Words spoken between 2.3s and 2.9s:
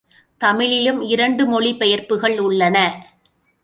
உள்ளன.